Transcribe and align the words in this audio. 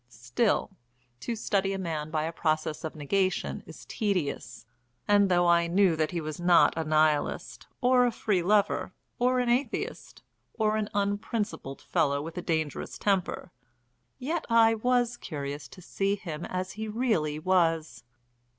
Still, 0.09 0.71
to 1.19 1.35
study 1.35 1.73
a 1.73 1.77
man 1.77 2.09
by 2.09 2.23
a 2.23 2.31
process 2.33 2.83
of 2.83 2.95
negation 2.95 3.61
is 3.67 3.85
tedious, 3.85 4.65
and 5.07 5.29
though 5.29 5.45
I 5.47 5.67
knew 5.67 5.95
that 5.95 6.09
he 6.09 6.19
was 6.19 6.39
not 6.39 6.75
a 6.75 6.83
Nihilist, 6.83 7.67
or 7.81 8.07
a 8.07 8.11
free 8.11 8.41
lover, 8.41 8.93
or 9.19 9.37
an 9.39 9.47
atheist, 9.47 10.23
or 10.55 10.75
an 10.75 10.89
unprincipled 10.95 11.83
fellow 11.83 12.19
with 12.19 12.35
a 12.35 12.41
dangerous 12.41 12.97
temper, 12.97 13.51
yet 14.17 14.43
I 14.49 14.73
was 14.73 15.17
curious 15.17 15.67
to 15.67 15.83
see 15.83 16.15
him 16.15 16.45
as 16.45 16.71
he 16.71 16.87
really 16.87 17.37
was. 17.37 18.03